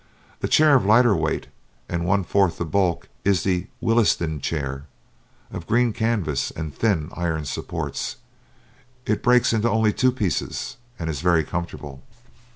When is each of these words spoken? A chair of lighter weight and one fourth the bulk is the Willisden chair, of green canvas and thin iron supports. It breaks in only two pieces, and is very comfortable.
A 0.41 0.47
chair 0.47 0.73
of 0.73 0.83
lighter 0.83 1.15
weight 1.15 1.45
and 1.87 2.03
one 2.07 2.23
fourth 2.23 2.57
the 2.57 2.65
bulk 2.65 3.07
is 3.23 3.43
the 3.43 3.67
Willisden 3.83 4.41
chair, 4.41 4.87
of 5.53 5.67
green 5.67 5.93
canvas 5.93 6.49
and 6.49 6.73
thin 6.73 7.11
iron 7.15 7.45
supports. 7.45 8.15
It 9.05 9.21
breaks 9.21 9.53
in 9.53 9.63
only 9.63 9.93
two 9.93 10.11
pieces, 10.11 10.77
and 10.97 11.07
is 11.07 11.21
very 11.21 11.43
comfortable. 11.43 12.01